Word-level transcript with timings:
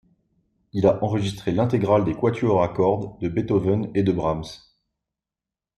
Il 0.73 0.87
a 0.87 1.03
enregistré 1.03 1.51
l'intégrale 1.51 2.05
des 2.05 2.15
quatuors 2.15 2.63
à 2.63 2.69
cordes 2.69 3.19
de 3.19 3.27
Beethoven 3.29 3.91
et 3.93 4.01
de 4.01 4.11
Brahms. 4.11 4.65